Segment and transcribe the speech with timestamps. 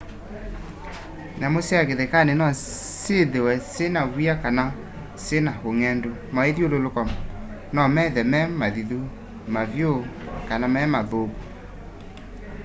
[1.39, 3.39] nyamũ sya kĩthekanĩ nosyĩthe
[3.71, 4.63] syĩna w'ĩa kana
[5.23, 7.01] syĩna ũngendu mawĩ'thyũlũlũko
[7.75, 8.99] nomethe me mathĩthũ
[9.53, 9.91] mavyũ
[10.47, 11.37] kana memathũkũ